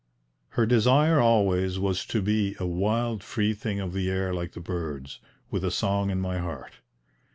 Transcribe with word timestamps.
Her 0.57 0.65
desire, 0.65 1.19
always, 1.21 1.77
was 1.77 2.07
to 2.07 2.23
be 2.23 2.55
"a 2.59 2.65
wild 2.65 3.21
free 3.23 3.53
thing 3.53 3.79
of 3.79 3.93
the 3.93 4.09
air 4.09 4.33
like 4.33 4.53
the 4.53 4.59
birds, 4.59 5.19
with 5.51 5.63
a 5.63 5.69
song 5.69 6.09
in 6.09 6.19
my 6.19 6.39
heart." 6.39 6.73